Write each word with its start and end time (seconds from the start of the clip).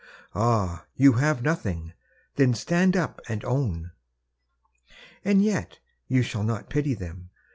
Ah, 0.33 0.87
you 0.95 1.13
have 1.13 1.43
nothing! 1.43 1.93
Then 2.35 2.55
stand 2.55 2.97
up 2.97 3.21
and 3.29 3.45
own! 3.45 3.91
And 5.23 5.43
yet 5.43 5.77
you 6.07 6.23
shall 6.23 6.41
not 6.41 6.71
pity 6.71 6.95
them 6.95 7.29